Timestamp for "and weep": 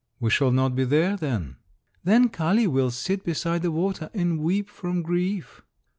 4.15-4.67